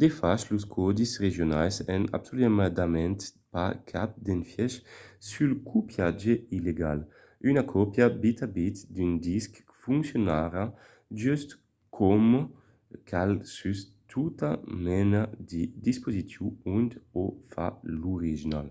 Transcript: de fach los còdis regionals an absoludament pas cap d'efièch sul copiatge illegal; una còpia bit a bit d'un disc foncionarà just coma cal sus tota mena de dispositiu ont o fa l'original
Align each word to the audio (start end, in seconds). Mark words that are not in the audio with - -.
de 0.00 0.08
fach 0.18 0.44
los 0.52 0.64
còdis 0.74 1.12
regionals 1.24 1.76
an 1.94 2.02
absoludament 2.16 3.20
pas 3.52 3.72
cap 3.90 4.10
d'efièch 4.24 4.74
sul 5.30 5.50
copiatge 5.70 6.34
illegal; 6.56 6.98
una 7.48 7.62
còpia 7.74 8.06
bit 8.22 8.38
a 8.46 8.48
bit 8.56 8.76
d'un 8.94 9.14
disc 9.28 9.50
foncionarà 9.80 10.64
just 11.22 11.50
coma 11.96 12.40
cal 13.10 13.30
sus 13.56 13.78
tota 14.10 14.50
mena 14.86 15.22
de 15.50 15.62
dispositiu 15.86 16.44
ont 16.76 16.92
o 17.22 17.24
fa 17.52 17.66
l'original 18.00 18.68